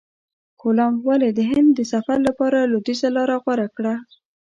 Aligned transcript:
کولمب 0.61 1.01
ولي 1.07 1.29
د 1.33 1.39
هند 1.51 1.69
د 1.75 1.81
سفر 1.93 2.17
لپاره 2.27 2.69
لویدیځه 2.71 3.09
لاره 3.15 3.35
غوره 3.43 3.67
کړه؟ 3.75 3.95